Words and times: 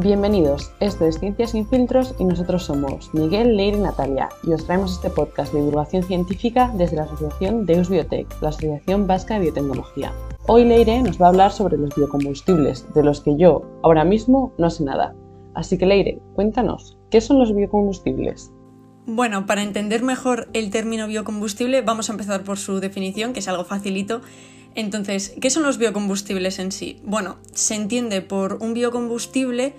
Bienvenidos, 0.00 0.70
esto 0.78 1.06
es 1.06 1.18
Ciencias 1.18 1.50
sin 1.50 1.66
filtros 1.66 2.14
y 2.20 2.24
nosotros 2.24 2.66
somos 2.66 3.12
Miguel, 3.14 3.56
Leire 3.56 3.78
y 3.78 3.80
Natalia 3.80 4.28
y 4.44 4.52
os 4.52 4.64
traemos 4.64 4.92
este 4.92 5.10
podcast 5.10 5.52
de 5.52 5.58
divulgación 5.58 6.04
científica 6.04 6.70
desde 6.76 6.94
la 6.94 7.02
Asociación 7.02 7.66
Deus 7.66 7.90
Biotech, 7.90 8.28
la 8.40 8.50
Asociación 8.50 9.08
Vasca 9.08 9.34
de 9.34 9.40
Biotecnología. 9.40 10.12
Hoy 10.46 10.62
Leire 10.62 11.02
nos 11.02 11.20
va 11.20 11.26
a 11.26 11.28
hablar 11.30 11.50
sobre 11.50 11.78
los 11.78 11.92
biocombustibles, 11.96 12.86
de 12.94 13.02
los 13.02 13.20
que 13.22 13.36
yo 13.36 13.62
ahora 13.82 14.04
mismo 14.04 14.52
no 14.56 14.70
sé 14.70 14.84
nada. 14.84 15.16
Así 15.54 15.76
que 15.76 15.86
Leire, 15.86 16.20
cuéntanos, 16.36 16.96
¿qué 17.10 17.20
son 17.20 17.40
los 17.40 17.52
biocombustibles? 17.52 18.52
Bueno, 19.04 19.46
para 19.46 19.64
entender 19.64 20.04
mejor 20.04 20.48
el 20.52 20.70
término 20.70 21.08
biocombustible 21.08 21.82
vamos 21.82 22.08
a 22.08 22.12
empezar 22.12 22.44
por 22.44 22.58
su 22.58 22.78
definición, 22.78 23.32
que 23.32 23.40
es 23.40 23.48
algo 23.48 23.64
facilito 23.64 24.20
entonces, 24.74 25.34
¿qué 25.40 25.50
son 25.50 25.64
los 25.64 25.78
biocombustibles 25.78 26.58
en 26.58 26.72
sí? 26.72 27.00
Bueno, 27.04 27.38
se 27.52 27.74
entiende 27.74 28.22
por 28.22 28.58
un 28.60 28.74
biocombustible 28.74 29.74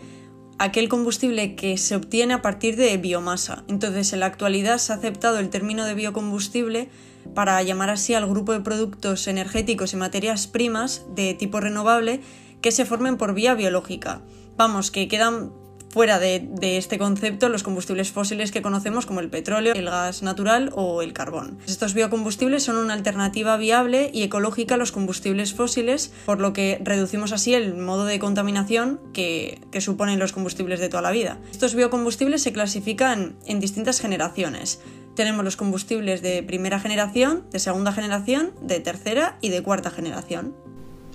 aquel 0.59 0.89
combustible 0.89 1.55
que 1.55 1.77
se 1.77 1.95
obtiene 1.95 2.33
a 2.33 2.41
partir 2.41 2.75
de 2.75 2.97
biomasa. 2.97 3.63
Entonces, 3.67 4.11
en 4.13 4.19
la 4.19 4.25
actualidad 4.25 4.77
se 4.77 4.91
ha 4.91 4.97
aceptado 4.97 5.39
el 5.39 5.49
término 5.49 5.85
de 5.85 5.95
biocombustible 5.95 6.89
para 7.33 7.61
llamar 7.63 7.89
así 7.89 8.13
al 8.13 8.27
grupo 8.27 8.51
de 8.51 8.59
productos 8.59 9.27
energéticos 9.27 9.93
y 9.93 9.97
materias 9.97 10.47
primas 10.47 11.05
de 11.15 11.33
tipo 11.33 11.59
renovable 11.59 12.21
que 12.61 12.71
se 12.71 12.85
formen 12.85 13.17
por 13.17 13.33
vía 13.33 13.53
biológica. 13.53 14.21
Vamos, 14.57 14.91
que 14.91 15.07
quedan 15.07 15.51
fuera 15.89 16.19
de, 16.19 16.47
este 16.61 16.97
concepto 16.97 17.49
los 17.49 17.63
combustibles 17.63 18.11
fósiles 18.11 18.51
que 18.51 18.61
conocemos 18.61 19.05
como 19.05 19.19
el 19.19 19.29
petróleo, 19.29 19.73
el 19.73 19.85
gas 19.85 20.23
natural 20.23 20.71
o 20.75 21.01
el 21.01 21.13
carbón. 21.13 21.57
Estos 21.67 21.93
biocombustibles 21.93 22.63
son 22.63 22.77
una 22.77 22.93
alternativa 22.93 23.57
viable 23.57 24.11
y 24.13 24.23
ecológica 24.23 24.75
a 24.75 24.77
los 24.77 24.91
combustibles 24.91 25.53
fósiles, 25.53 26.11
por 26.25 26.39
lo 26.39 26.53
que 26.53 26.79
reducimos 26.83 27.31
así 27.31 27.53
el 27.53 27.75
modo 27.75 28.05
de 28.05 28.19
contaminación 28.19 28.99
que, 29.13 29.61
suponen 29.79 30.19
los 30.19 30.33
combustibles 30.33 30.81
de 30.81 30.89
toda 30.89 31.01
la 31.01 31.11
vida. 31.11 31.39
Estos 31.51 31.73
biocombustibles 31.73 32.43
se 32.43 32.51
clasifican 32.51 33.35
en 33.45 33.61
distintas 33.61 34.01
generaciones. 34.01 34.81
Tenemos 35.15 35.45
los 35.45 35.55
combustibles 35.55 36.21
de 36.21 36.43
primera 36.43 36.79
generación, 36.79 37.45
de 37.51 37.59
segunda 37.59 37.93
generación, 37.93 38.51
de 38.61 38.81
tercera 38.81 39.37
y 39.41 39.49
de 39.49 39.63
cuarta 39.63 39.89
generación. 39.89 40.53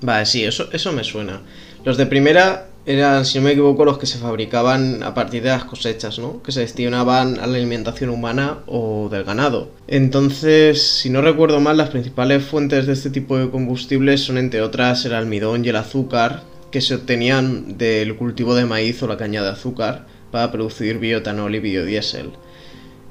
Vale, 0.00 0.24
sí, 0.24 0.44
eso, 0.44 0.68
eso 0.72 0.92
me 0.92 1.04
suena. 1.04 1.42
Los 1.84 1.98
de 1.98 2.06
primera 2.06 2.68
eran, 2.86 3.24
si 3.24 3.38
no 3.38 3.44
me 3.44 3.52
equivoco, 3.52 3.84
los 3.84 3.98
que 3.98 4.06
se 4.06 4.18
fabricaban 4.18 5.02
a 5.02 5.14
partir 5.14 5.42
de 5.42 5.48
las 5.48 5.64
cosechas, 5.64 6.18
¿no? 6.18 6.42
Que 6.42 6.52
se 6.52 6.60
destinaban 6.60 7.38
a 7.40 7.46
la 7.46 7.56
alimentación 7.56 8.10
humana 8.10 8.58
o 8.66 9.08
del 9.10 9.24
ganado. 9.24 9.70
Entonces, 9.88 10.82
si 10.82 11.08
no 11.08 11.22
recuerdo 11.22 11.60
mal, 11.60 11.78
las 11.78 11.88
principales 11.88 12.44
fuentes 12.44 12.86
de 12.86 12.92
este 12.92 13.08
tipo 13.08 13.38
de 13.38 13.50
combustibles 13.50 14.20
son, 14.22 14.36
entre 14.36 14.60
otras, 14.60 15.04
el 15.06 15.14
almidón 15.14 15.64
y 15.64 15.70
el 15.70 15.76
azúcar, 15.76 16.42
que 16.70 16.82
se 16.82 16.96
obtenían 16.96 17.78
del 17.78 18.16
cultivo 18.16 18.54
de 18.54 18.66
maíz 18.66 19.02
o 19.02 19.06
la 19.06 19.16
caña 19.16 19.42
de 19.42 19.50
azúcar 19.50 20.06
para 20.30 20.52
producir 20.52 20.98
bioetanol 20.98 21.54
y 21.54 21.60
biodiesel. 21.60 22.32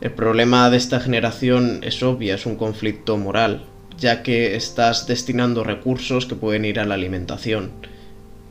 El 0.01 0.11
problema 0.11 0.69
de 0.69 0.77
esta 0.77 0.99
generación 0.99 1.79
es 1.81 2.03
obvio, 2.03 2.35
es 2.35 2.45
un 2.45 2.57
conflicto 2.57 3.17
moral, 3.17 3.65
ya 3.97 4.21
que 4.21 4.55
estás 4.55 5.07
destinando 5.07 5.63
recursos 5.63 6.25
que 6.25 6.35
pueden 6.35 6.65
ir 6.65 6.79
a 6.79 6.85
la 6.85 6.95
alimentación 6.95 7.71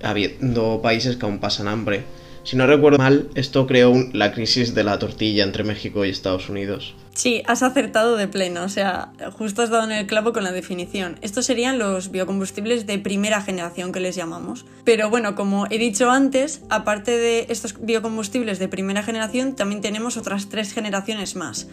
habiendo 0.02 0.80
países 0.82 1.16
que 1.16 1.26
aún 1.26 1.38
pasan 1.38 1.68
hambre. 1.68 2.04
Si 2.44 2.56
no 2.56 2.66
recuerdo 2.66 2.98
mal, 2.98 3.28
esto 3.34 3.66
creó 3.66 3.94
la 4.12 4.32
crisis 4.32 4.74
de 4.74 4.82
la 4.82 4.98
tortilla 4.98 5.44
entre 5.44 5.62
México 5.62 6.04
y 6.04 6.10
Estados 6.10 6.48
Unidos. 6.48 6.94
Sí, 7.14 7.42
has 7.46 7.62
acertado 7.62 8.16
de 8.16 8.26
pleno, 8.26 8.64
o 8.64 8.68
sea, 8.68 9.12
justo 9.32 9.62
has 9.62 9.70
dado 9.70 9.84
en 9.84 9.92
el 9.92 10.06
clavo 10.06 10.32
con 10.32 10.44
la 10.44 10.50
definición. 10.50 11.18
Estos 11.20 11.44
serían 11.44 11.78
los 11.78 12.10
biocombustibles 12.10 12.86
de 12.86 12.98
primera 12.98 13.42
generación 13.42 13.92
que 13.92 14.00
les 14.00 14.16
llamamos. 14.16 14.64
Pero 14.84 15.10
bueno, 15.10 15.34
como 15.34 15.66
he 15.70 15.78
dicho 15.78 16.10
antes, 16.10 16.62
aparte 16.70 17.12
de 17.12 17.46
estos 17.50 17.76
biocombustibles 17.80 18.58
de 18.58 18.68
primera 18.68 19.02
generación, 19.02 19.54
también 19.54 19.82
tenemos 19.82 20.16
otras 20.16 20.48
tres 20.48 20.72
generaciones 20.72 21.36
más. 21.36 21.68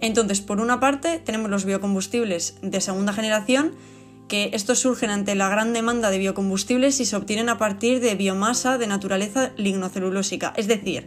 Entonces, 0.00 0.42
por 0.42 0.60
una 0.60 0.78
parte, 0.78 1.20
tenemos 1.24 1.50
los 1.50 1.64
biocombustibles 1.64 2.56
de 2.60 2.80
segunda 2.80 3.14
generación, 3.14 3.72
que 4.28 4.50
estos 4.52 4.80
surgen 4.80 5.10
ante 5.10 5.34
la 5.34 5.48
gran 5.48 5.72
demanda 5.72 6.10
de 6.10 6.18
biocombustibles 6.18 7.00
y 7.00 7.04
se 7.04 7.16
obtienen 7.16 7.48
a 7.48 7.58
partir 7.58 8.00
de 8.00 8.14
biomasa 8.14 8.78
de 8.78 8.86
naturaleza 8.86 9.52
lignocelulósica, 9.56 10.52
es 10.56 10.66
decir, 10.66 11.06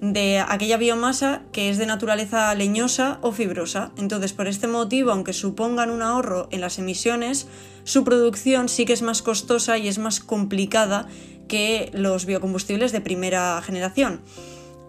de 0.00 0.38
aquella 0.38 0.76
biomasa 0.76 1.42
que 1.50 1.70
es 1.70 1.78
de 1.78 1.86
naturaleza 1.86 2.54
leñosa 2.54 3.18
o 3.22 3.32
fibrosa. 3.32 3.90
Entonces, 3.96 4.32
por 4.32 4.46
este 4.46 4.68
motivo, 4.68 5.10
aunque 5.10 5.32
supongan 5.32 5.90
un 5.90 6.02
ahorro 6.02 6.48
en 6.50 6.60
las 6.60 6.78
emisiones, 6.78 7.48
su 7.84 8.04
producción 8.04 8.68
sí 8.68 8.84
que 8.84 8.92
es 8.92 9.02
más 9.02 9.22
costosa 9.22 9.78
y 9.78 9.88
es 9.88 9.98
más 9.98 10.20
complicada 10.20 11.08
que 11.48 11.90
los 11.94 12.26
biocombustibles 12.26 12.92
de 12.92 13.00
primera 13.00 13.60
generación. 13.62 14.20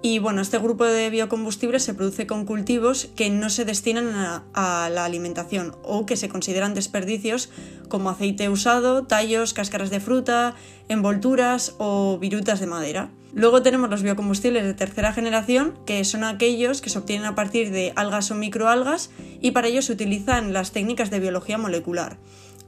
Y 0.01 0.19
bueno, 0.19 0.41
este 0.41 0.57
grupo 0.59 0.85
de 0.85 1.09
biocombustibles 1.09 1.83
se 1.83 1.93
produce 1.93 2.25
con 2.25 2.45
cultivos 2.45 3.09
que 3.17 3.29
no 3.29 3.49
se 3.49 3.65
destinan 3.65 4.07
a, 4.53 4.89
la 4.89 5.03
alimentación 5.03 5.75
o 5.83 6.05
que 6.05 6.15
se 6.15 6.29
consideran 6.29 6.73
desperdicios 6.73 7.49
como 7.89 8.09
aceite 8.09 8.47
usado, 8.47 9.05
tallos, 9.05 9.53
cáscaras 9.53 9.89
de 9.89 9.99
fruta, 9.99 10.55
envolturas 10.87 11.75
o 11.79 12.17
virutas 12.17 12.61
de 12.61 12.67
madera. 12.67 13.09
Luego 13.33 13.61
tenemos 13.61 13.89
los 13.89 14.01
biocombustibles 14.01 14.63
de 14.63 14.73
tercera 14.73 15.11
generación, 15.11 15.77
que 15.85 16.03
son 16.05 16.23
aquellos 16.23 16.81
que 16.81 16.89
se 16.89 16.97
obtienen 16.97 17.25
a 17.25 17.35
partir 17.35 17.69
de 17.69 17.91
algas 17.97 18.31
o 18.31 18.35
microalgas 18.35 19.11
y 19.41 19.51
para 19.51 19.67
ello 19.67 19.81
se 19.81 19.91
utilizan 19.91 20.53
las 20.53 20.71
técnicas 20.71 21.09
de 21.09 21.19
biología 21.19 21.57
molecular. 21.57 22.17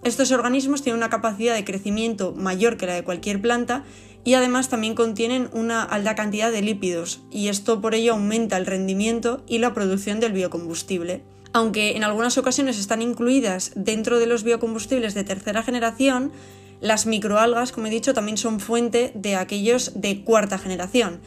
Estos 0.04 0.32
organismos 0.32 0.82
tienen 0.82 0.98
una 0.98 1.12
capacidad 1.12 1.54
de 1.54 1.64
crecimiento 1.64 2.34
mayor 2.34 2.76
que 2.76 2.88
la 2.88 2.96
de 2.96 3.04
cualquier 3.04 3.40
planta 3.40 3.84
y 4.24 4.36
además 4.36 4.70
también 4.70 4.96
contienen 4.96 5.50
una 5.54 5.84
alta 5.84 6.16
cantidad 6.16 6.52
de 6.52 6.62
lípidos 6.62 7.22
y 7.32 7.48
esto 7.48 7.82
por 7.82 7.96
ello 7.96 8.14
aumenta 8.14 8.58
el 8.58 8.66
rendimiento 8.66 9.44
y 9.48 9.58
la 9.60 9.74
producción 9.74 10.20
del 10.20 10.34
biocombustible. 10.34 11.24
Aunque 11.54 11.98
en 11.98 12.04
algunas 12.04 12.38
ocasiones 12.38 12.80
están 12.80 13.02
incluidas 13.02 13.72
dentro 13.76 14.20
de 14.20 14.28
los 14.28 14.44
biocombustibles 14.44 15.14
de 15.14 15.24
tercera 15.24 15.64
generación, 15.64 16.32
las 16.80 17.06
microalgas, 17.06 17.72
como 17.72 17.88
he 17.88 17.90
dicho, 17.92 18.14
también 18.14 18.38
son 18.38 18.60
fuente 18.60 19.12
de 19.14 19.36
aquellos 19.36 19.92
de 19.96 20.24
cuarta 20.24 20.58
generación. 20.58 21.20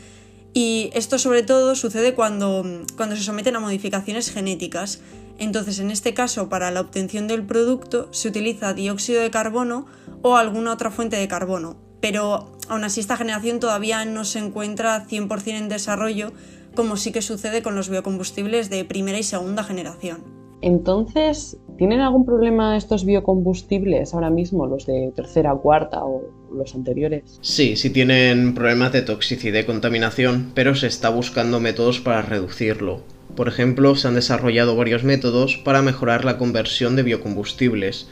Y 0.53 0.91
esto 0.94 1.19
sobre 1.19 1.43
todo 1.43 1.75
sucede 1.75 2.15
cuando, 2.15 2.65
cuando 2.97 3.16
se 3.16 3.22
someten 3.22 3.56
a 3.56 3.61
modificaciones 3.61 4.31
genéticas. 4.31 5.00
Entonces, 5.38 5.81
en 5.81 5.91
este 5.91 6.15
caso, 6.15 6.49
para 6.49 6.71
la 6.71 6.81
obtención 6.81 7.26
del 7.26 7.44
producto 7.44 8.09
se 8.12 8.28
utiliza 8.28 8.72
dióxido 8.72 9.21
de 9.21 9.31
carbono 9.31 9.87
o 10.22 10.37
alguna 10.37 10.72
otra 10.72 10.91
fuente 10.91 11.16
de 11.16 11.28
carbono, 11.28 11.76
pero 12.00 12.53
aún 12.69 12.84
así 12.84 13.00
esta 13.00 13.16
generación 13.16 13.60
todavía 13.60 14.04
no 14.04 14.25
se 14.25 14.38
encuentra 14.38 15.06
100% 15.06 15.58
en 15.58 15.69
desarrollo, 15.69 16.32
como 16.75 16.97
sí 16.97 17.12
que 17.12 17.22
sucede 17.22 17.62
con 17.62 17.75
los 17.75 17.88
biocombustibles 17.88 18.70
de 18.70 18.84
primera 18.84 19.19
y 19.19 19.22
segunda 19.22 19.64
generación. 19.64 20.44
Entonces, 20.60 21.58
¿tienen 21.76 22.00
algún 22.00 22.25
problema 22.25 22.76
estos 22.76 23.04
biocombustibles 23.04 24.14
ahora 24.14 24.30
mismo, 24.30 24.66
los 24.66 24.86
de 24.86 25.12
tercera 25.14 25.54
cuarta 25.54 26.02
o 26.04 26.22
los 26.54 26.75
anteriores? 26.75 27.38
Sí, 27.42 27.76
sí 27.76 27.91
tienen 27.91 28.54
problemas 28.54 28.92
de 28.92 29.02
toxicidad 29.02 29.60
y 29.60 29.64
contaminación, 29.64 30.52
pero 30.54 30.75
se 30.75 30.86
está 30.86 31.10
buscando 31.10 31.60
métodos 31.60 32.00
para 32.00 32.22
reducirlo. 32.22 33.02
Por 33.36 33.48
ejemplo, 33.48 33.94
se 33.96 34.08
han 34.08 34.14
desarrollado 34.14 34.76
varios 34.76 35.04
métodos 35.04 35.56
para 35.58 35.82
mejorar 35.82 36.25
la 36.25 36.38
conversión 36.38 36.96
de 36.96 37.02
biocombustibles, 37.02 38.08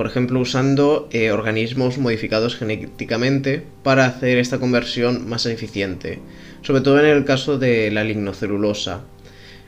por 0.00 0.06
ejemplo 0.06 0.40
usando 0.40 1.10
eh, 1.12 1.30
organismos 1.30 1.98
modificados 1.98 2.56
genéticamente 2.56 3.62
para 3.82 4.06
hacer 4.06 4.38
esta 4.38 4.58
conversión 4.58 5.28
más 5.28 5.44
eficiente, 5.44 6.20
sobre 6.62 6.80
todo 6.80 7.00
en 7.00 7.04
el 7.04 7.26
caso 7.26 7.58
de 7.58 7.90
la 7.90 8.02
lignocelulosa. 8.02 9.02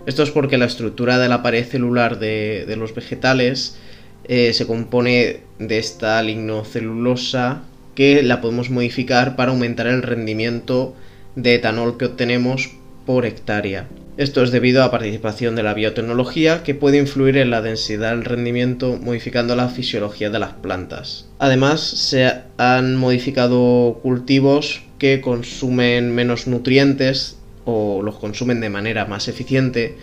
Esto 0.06 0.22
es 0.22 0.30
porque 0.30 0.56
la 0.56 0.64
estructura 0.64 1.18
de 1.18 1.28
la 1.28 1.42
pared 1.42 1.66
celular 1.66 2.18
de, 2.18 2.64
los 2.78 2.94
vegetales 2.94 3.76
eh, 4.24 4.54
se 4.54 4.66
compone 4.66 5.40
de 5.58 5.78
esta 5.78 6.22
lignocelulosa 6.22 7.64
que 7.94 8.22
la 8.22 8.40
podemos 8.40 8.70
modificar 8.70 9.36
para 9.36 9.52
aumentar 9.52 9.86
el 9.86 10.00
rendimiento 10.00 10.96
de 11.36 11.56
etanol 11.56 11.98
que 11.98 12.06
obtenemos 12.06 12.70
por 13.04 13.26
hectárea. 13.26 13.86
Esto 14.18 14.42
es 14.42 14.50
debido 14.50 14.82
a 14.82 14.90
participación 14.90 15.56
de 15.56 15.62
la 15.62 15.72
biotecnología 15.72 16.62
que 16.62 16.74
puede 16.74 16.98
influir 16.98 17.38
en 17.38 17.50
la 17.50 17.62
densidad 17.62 18.10
del 18.10 18.26
rendimiento 18.26 18.98
modificando 19.00 19.56
la 19.56 19.70
fisiología 19.70 20.28
de 20.28 20.38
las 20.38 20.52
plantas. 20.52 21.30
Además, 21.38 21.80
se 21.80 22.30
han 22.58 22.96
modificado 22.96 24.00
cultivos 24.02 24.82
que 24.98 25.22
consumen 25.22 26.14
menos 26.14 26.46
nutrientes 26.46 27.38
o 27.64 28.02
los 28.02 28.16
consumen 28.16 28.60
de 28.60 28.68
manera 28.68 29.06
más 29.06 29.28
eficiente, 29.28 29.96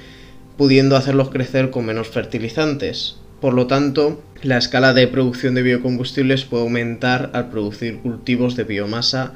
pudiendo 0.58 0.96
hacerlos 0.96 1.30
crecer 1.30 1.70
con 1.70 1.86
menos 1.86 2.08
fertilizantes. 2.08 3.18
Por 3.40 3.54
lo 3.54 3.68
tanto, 3.68 4.24
la 4.42 4.58
escala 4.58 4.94
de 4.96 5.08
producción 5.08 5.54
de 5.54 5.62
biocombustibles 5.62 6.46
puede 6.46 6.64
aumentar 6.64 7.30
al 7.34 7.52
producir 7.52 8.00
cultivos 8.00 8.56
de 8.56 8.64
biomasa 8.64 9.34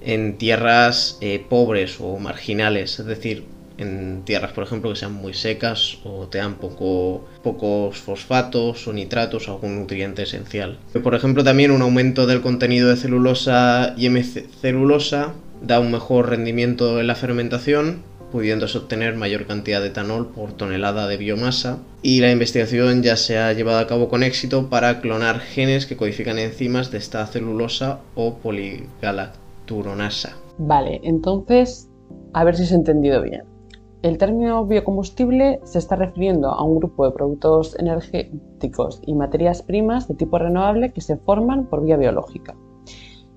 en 0.00 0.36
tierras 0.36 1.16
eh, 1.20 1.44
pobres 1.48 1.98
o 2.00 2.18
marginales, 2.18 2.98
es 2.98 3.06
decir, 3.06 3.55
en 3.78 4.22
tierras, 4.24 4.52
por 4.52 4.64
ejemplo, 4.64 4.90
que 4.90 4.96
sean 4.96 5.12
muy 5.12 5.34
secas 5.34 5.98
o 6.04 6.26
tengan 6.28 6.54
poco, 6.54 7.24
pocos 7.42 7.98
fosfatos 7.98 8.86
o 8.88 8.92
nitratos 8.92 9.48
o 9.48 9.52
algún 9.52 9.78
nutriente 9.80 10.22
esencial. 10.22 10.78
Por 11.02 11.14
ejemplo, 11.14 11.44
también 11.44 11.70
un 11.70 11.82
aumento 11.82 12.26
del 12.26 12.40
contenido 12.40 12.88
de 12.88 12.96
celulosa 12.96 13.94
y 13.96 14.06
hemicelulosa 14.06 15.34
da 15.62 15.80
un 15.80 15.90
mejor 15.90 16.30
rendimiento 16.30 17.00
en 17.00 17.06
la 17.06 17.14
fermentación, 17.14 18.02
pudiéndose 18.32 18.78
obtener 18.78 19.14
mayor 19.16 19.46
cantidad 19.46 19.80
de 19.80 19.86
etanol 19.88 20.28
por 20.28 20.52
tonelada 20.52 21.06
de 21.08 21.16
biomasa. 21.16 21.78
Y 22.02 22.20
la 22.20 22.30
investigación 22.30 23.02
ya 23.02 23.16
se 23.16 23.38
ha 23.38 23.52
llevado 23.52 23.78
a 23.78 23.86
cabo 23.86 24.08
con 24.08 24.22
éxito 24.22 24.68
para 24.68 25.00
clonar 25.00 25.40
genes 25.40 25.86
que 25.86 25.96
codifican 25.96 26.38
enzimas 26.38 26.90
de 26.90 26.98
esta 26.98 27.26
celulosa 27.26 28.00
o 28.14 28.34
poligalacturonasa. 28.38 30.36
Vale, 30.58 31.00
entonces, 31.02 31.88
a 32.32 32.44
ver 32.44 32.56
si 32.56 32.66
se 32.66 32.74
ha 32.74 32.78
entendido 32.78 33.22
bien. 33.22 33.55
El 34.02 34.18
término 34.18 34.64
biocombustible 34.66 35.60
se 35.64 35.78
está 35.78 35.96
refiriendo 35.96 36.50
a 36.50 36.62
un 36.62 36.78
grupo 36.78 37.06
de 37.06 37.12
productos 37.12 37.76
energéticos 37.78 39.00
y 39.06 39.14
materias 39.14 39.62
primas 39.62 40.06
de 40.06 40.14
tipo 40.14 40.38
renovable 40.38 40.92
que 40.92 41.00
se 41.00 41.16
forman 41.16 41.66
por 41.66 41.82
vía 41.82 41.96
biológica. 41.96 42.54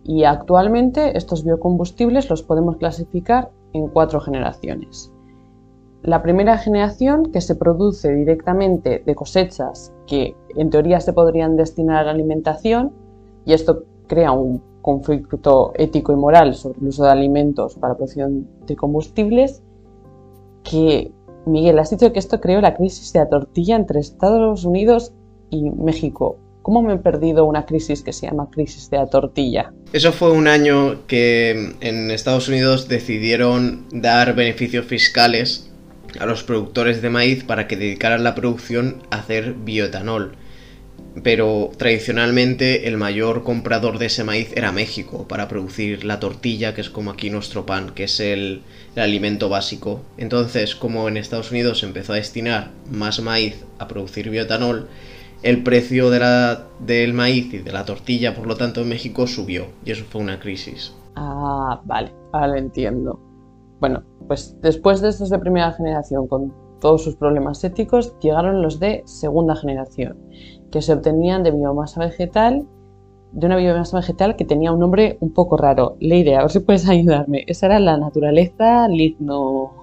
Y 0.03 0.25
actualmente 0.25 1.17
estos 1.17 1.43
biocombustibles 1.43 2.29
los 2.29 2.43
podemos 2.43 2.77
clasificar 2.77 3.51
en 3.73 3.87
cuatro 3.87 4.19
generaciones. 4.19 5.13
La 6.01 6.21
primera 6.21 6.57
generación, 6.57 7.31
que 7.31 7.41
se 7.41 7.55
produce 7.55 8.13
directamente 8.13 9.03
de 9.05 9.15
cosechas 9.15 9.93
que 10.07 10.35
en 10.55 10.69
teoría 10.69 10.99
se 10.99 11.13
podrían 11.13 11.55
destinar 11.57 11.97
a 11.97 12.03
la 12.03 12.11
alimentación, 12.11 12.93
y 13.45 13.53
esto 13.53 13.83
crea 14.07 14.31
un 14.31 14.61
conflicto 14.81 15.73
ético 15.75 16.13
y 16.13 16.15
moral 16.15 16.55
sobre 16.55 16.79
el 16.79 16.87
uso 16.87 17.03
de 17.03 17.11
alimentos 17.11 17.75
para 17.75 17.95
producción 17.95 18.47
de 18.65 18.75
combustibles, 18.75 19.61
que 20.69 21.11
Miguel, 21.45 21.79
has 21.79 21.89
dicho 21.89 22.11
que 22.13 22.19
esto 22.19 22.39
creó 22.39 22.61
la 22.61 22.75
crisis 22.75 23.11
de 23.13 23.19
la 23.19 23.29
tortilla 23.29 23.75
entre 23.75 23.99
Estados 23.99 24.65
Unidos 24.65 25.13
y 25.49 25.69
México. 25.71 26.37
¿Cómo 26.61 26.81
me 26.81 26.93
he 26.93 26.97
perdido 26.97 27.45
una 27.45 27.65
crisis 27.65 28.03
que 28.03 28.13
se 28.13 28.27
llama 28.27 28.49
crisis 28.51 28.89
de 28.89 28.97
la 28.97 29.07
tortilla? 29.07 29.73
Eso 29.93 30.11
fue 30.11 30.31
un 30.31 30.47
año 30.47 31.07
que 31.07 31.73
en 31.79 32.11
Estados 32.11 32.47
Unidos 32.47 32.87
decidieron 32.87 33.87
dar 33.91 34.35
beneficios 34.35 34.85
fiscales 34.85 35.71
a 36.19 36.25
los 36.25 36.43
productores 36.43 37.01
de 37.01 37.09
maíz 37.09 37.43
para 37.43 37.67
que 37.67 37.77
dedicaran 37.77 38.23
la 38.23 38.35
producción 38.35 39.01
a 39.09 39.17
hacer 39.17 39.53
bioetanol 39.53 40.35
pero 41.23 41.71
tradicionalmente 41.77 42.87
el 42.87 42.97
mayor 42.97 43.43
comprador 43.43 43.97
de 43.97 44.07
ese 44.07 44.23
maíz 44.23 44.51
era 44.55 44.71
México 44.71 45.27
para 45.27 45.47
producir 45.47 46.03
la 46.03 46.19
tortilla, 46.19 46.73
que 46.73 46.81
es 46.81 46.89
como 46.89 47.11
aquí 47.11 47.29
nuestro 47.29 47.65
pan, 47.65 47.91
que 47.91 48.05
es 48.05 48.19
el, 48.19 48.61
alimento 48.95 49.47
básico. 49.47 50.01
Entonces, 50.17 50.75
como 50.75 51.07
en 51.07 51.15
Estados 51.15 51.51
Unidos 51.51 51.79
se 51.79 51.85
empezó 51.85 52.13
a 52.13 52.17
destinar 52.17 52.71
más 52.91 53.21
maíz 53.21 53.63
a 53.77 53.87
producir 53.87 54.29
bioetanol, 54.29 54.89
el 55.41 55.63
precio 55.63 56.09
del 56.09 57.13
maíz 57.13 57.53
y 57.53 57.59
de 57.59 57.71
la 57.71 57.85
tortilla, 57.85 58.35
por 58.35 58.45
lo 58.45 58.57
tanto, 58.57 58.81
en 58.81 58.89
México 58.89 59.25
subió 59.25 59.67
y 59.85 59.91
eso 59.91 60.03
fue 60.09 60.21
una 60.21 60.39
crisis. 60.39 60.93
Ah, 61.15 61.81
vale, 61.85 62.13
ahora 62.33 62.47
lo 62.47 62.55
entiendo. 62.57 63.19
Bueno, 63.79 64.03
pues 64.27 64.57
después 64.61 64.99
de 64.99 65.09
estos 65.09 65.29
de 65.29 65.39
primera 65.39 65.71
generación 65.71 66.27
con 66.27 66.53
todos 66.79 67.03
sus 67.03 67.15
problemas 67.15 67.63
éticos, 67.63 68.13
llegaron 68.19 68.61
los 68.61 68.79
de 68.79 69.03
segunda 69.05 69.55
generación 69.55 70.17
que 70.71 70.81
se 70.81 70.93
obtenían 70.93 71.43
de 71.43 71.51
biomasa 71.51 71.99
vegetal, 71.99 72.67
de 73.31 73.45
una 73.45 73.57
biomasa 73.57 73.97
vegetal 73.97 74.35
que 74.35 74.45
tenía 74.45 74.71
un 74.71 74.79
nombre 74.79 75.17
un 75.19 75.33
poco 75.33 75.57
raro. 75.57 75.97
Leire, 75.99 76.35
a 76.35 76.41
ver 76.41 76.51
si 76.51 76.59
puedes 76.59 76.87
ayudarme. 76.87 77.43
Esa 77.47 77.67
era 77.67 77.79
la 77.79 77.97
naturaleza 77.97 78.87
ligno... 78.87 79.73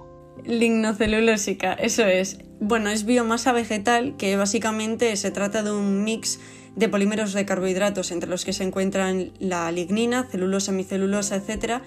Lignocelulósica, 0.44 1.72
eso 1.72 2.04
es. 2.04 2.38
Bueno, 2.60 2.90
es 2.90 3.04
biomasa 3.04 3.52
vegetal 3.52 4.14
que 4.16 4.36
básicamente 4.36 5.16
se 5.16 5.30
trata 5.30 5.62
de 5.62 5.72
un 5.72 6.04
mix 6.04 6.40
de 6.76 6.88
polímeros 6.88 7.32
de 7.32 7.44
carbohidratos 7.44 8.12
entre 8.12 8.28
los 8.28 8.44
que 8.44 8.52
se 8.52 8.62
encuentran 8.62 9.32
la 9.40 9.72
lignina, 9.72 10.24
celulosa, 10.24 10.72
micelulosa, 10.72 11.36
etc., 11.36 11.80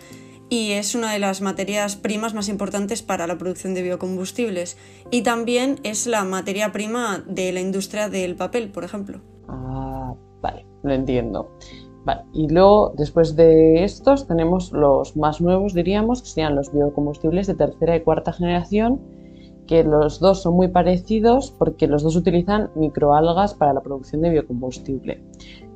y 0.49 0.71
es 0.71 0.95
una 0.95 1.13
de 1.13 1.19
las 1.19 1.41
materias 1.41 1.95
primas 1.95 2.33
más 2.33 2.49
importantes 2.49 3.03
para 3.03 3.27
la 3.27 3.37
producción 3.37 3.75
de 3.75 3.83
biocombustibles 3.83 4.77
y 5.11 5.21
también 5.21 5.79
es 5.83 6.07
la 6.07 6.23
materia 6.23 6.71
prima 6.71 7.23
de 7.27 7.51
la 7.51 7.61
industria 7.61 8.09
del 8.09 8.35
papel, 8.35 8.71
por 8.71 8.83
ejemplo. 8.83 9.21
Ah, 9.47 10.15
vale, 10.41 10.65
lo 10.83 10.93
entiendo. 10.93 11.51
y 12.33 12.47
luego, 12.47 12.93
después 12.97 13.35
de 13.35 13.83
estos, 13.83 14.27
tenemos 14.27 14.71
los 14.71 15.15
más 15.15 15.39
nuevos, 15.39 15.75
diríamos, 15.75 16.23
que 16.23 16.29
serían 16.29 16.55
los 16.55 16.73
biocombustibles 16.73 17.45
de 17.45 17.53
tercera 17.53 17.95
y 17.95 18.01
cuarta 18.01 18.33
generación, 18.33 18.99
que 19.67 19.83
los 19.83 20.19
dos 20.19 20.41
son 20.41 20.55
muy 20.55 20.69
parecidos 20.69 21.51
porque 21.51 21.85
los 21.85 22.01
dos 22.01 22.15
utilizan 22.15 22.71
microalgas 22.73 23.53
para 23.53 23.73
la 23.73 23.81
producción 23.81 24.23
de 24.23 24.31
biocombustible, 24.31 25.23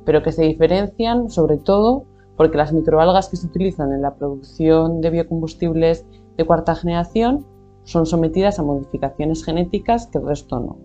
pero 0.04 0.24
que 0.24 0.32
se 0.32 0.42
diferencian 0.42 1.30
sobre 1.30 1.58
todo 1.58 2.06
porque 2.36 2.58
las 2.58 2.72
microalgas 2.72 3.28
que 3.28 3.36
se 3.36 3.46
utilizan 3.46 3.92
en 3.92 4.02
la 4.02 4.14
producción 4.14 5.00
de 5.00 5.10
biocombustibles 5.10 6.04
de 6.36 6.44
cuarta 6.44 6.74
generación 6.74 7.46
son 7.84 8.06
sometidas 8.06 8.58
a 8.58 8.62
modificaciones 8.62 9.44
genéticas 9.44 10.06
que 10.06 10.18
el 10.18 10.26
resto 10.26 10.58
no. 10.58 10.78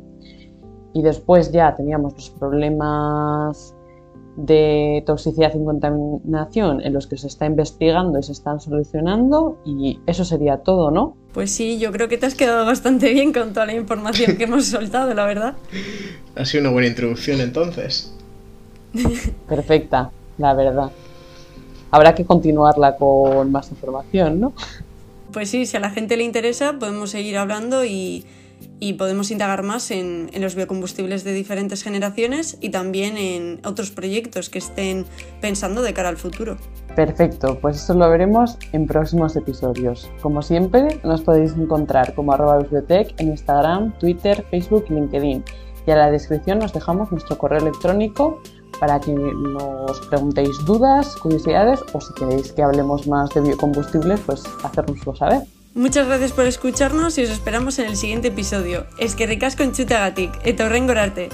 Y 0.94 1.02
después 1.02 1.52
ya 1.52 1.76
teníamos 1.76 2.14
los 2.14 2.30
problemas 2.32 3.74
de 4.36 5.04
toxicidad 5.06 5.54
y 5.54 5.64
contaminación 5.64 6.82
en 6.82 6.94
los 6.94 7.08
que 7.08 7.18
se 7.18 7.28
está 7.28 7.46
investigando 7.46 8.20
y 8.20 8.24
se 8.24 8.32
están 8.32 8.60
solucionando 8.60 9.58
y 9.66 10.00
eso 10.06 10.24
sería 10.24 10.58
todo, 10.58 10.92
¿no? 10.92 11.16
Pues 11.34 11.52
sí, 11.52 11.78
yo 11.78 11.92
creo 11.92 12.08
que 12.08 12.18
te 12.18 12.26
has 12.26 12.36
quedado 12.36 12.66
bastante 12.66 13.14
bien 13.14 13.34
con 13.34 13.54
toda 13.54 13.66
la 13.66 13.74
información 13.74 14.38
que 14.38 14.44
hemos 14.46 14.66
soltado, 14.68 15.14
la 15.14 15.26
verdad. 15.26 15.56
Ha 16.36 16.46
sido 16.46 16.62
una 16.62 16.72
buena 16.72 16.88
introducción 16.88 17.42
entonces. 17.42 18.14
Perfecta, 19.48 20.12
la 20.38 20.54
verdad 20.54 20.92
habrá 21.92 22.16
que 22.16 22.26
continuarla 22.26 22.96
con 22.96 23.52
más 23.52 23.70
información, 23.72 24.40
¿no? 24.40 24.54
Pues 25.32 25.50
sí, 25.50 25.66
si 25.66 25.78
a 25.78 25.80
la 25.80 25.92
gente 25.92 26.18
le 26.18 26.24
interesa, 26.24 26.74
podemos 26.80 27.12
seguir 27.12 27.38
hablando 27.38 27.86
y, 27.86 28.26
podemos 28.98 29.30
indagar 29.30 29.62
más 29.62 29.92
en, 29.92 30.30
en, 30.34 30.42
los 30.42 30.56
biocombustibles 30.56 31.24
de 31.24 31.34
diferentes 31.34 31.84
generaciones 31.84 32.58
y 32.62 32.70
también 32.70 33.18
en 33.18 33.60
otros 33.66 33.92
proyectos 33.92 34.50
que 34.50 34.58
estén 34.58 35.06
pensando 35.42 35.82
de 35.82 35.94
cara 35.94 36.10
al 36.10 36.18
futuro. 36.18 36.58
Perfecto, 36.96 37.60
pues 37.62 37.78
eso 37.78 37.94
lo 37.94 38.10
veremos 38.10 38.58
en 38.74 38.88
próximos 38.88 39.36
episodios. 39.36 40.10
Como 40.22 40.42
siempre, 40.42 41.00
nos 41.04 41.22
podéis 41.22 41.54
encontrar 41.54 42.14
como 42.16 42.34
arroba 42.34 42.58
bibliotec 42.58 43.14
en 43.22 43.30
Instagram, 43.30 43.98
Twitter, 44.00 44.44
Facebook 44.50 44.86
y 44.90 44.94
LinkedIn. 44.94 45.44
Y 45.90 45.92
en 45.92 45.98
la 45.98 46.12
descripción 46.12 46.60
nos 46.60 46.72
dejamos 46.72 47.12
nuestro 47.12 47.36
correo 47.40 47.62
electrónico 47.62 48.44
para 48.80 49.00
que 49.00 49.12
nos 49.12 50.00
preguntéis 50.02 50.64
dudas, 50.64 51.16
curiosidades 51.16 51.80
o 51.94 52.00
si 52.00 52.14
queréis 52.14 52.52
que 52.52 52.62
hablemos 52.62 53.08
más 53.08 53.32
de 53.32 53.42
biocombustibles, 53.42 54.20
pues 54.20 54.44
hacérnoslo 54.64 55.16
saber. 55.16 55.42
Muchas 55.74 56.06
gracias 56.06 56.32
por 56.32 56.46
escucharnos 56.46 57.18
y 57.18 57.24
os 57.24 57.32
esperamos 57.32 57.80
en 57.80 57.88
el 57.88 57.96
siguiente 57.96 58.28
episodio. 58.28 58.86
Es 59.00 59.16
que 59.16 59.26
ricasco 59.26 59.64
en 59.64 59.72
chutagatik, 59.72 60.32
eta 60.44 60.68
horren 60.68 60.86
gorarte. 60.86 61.30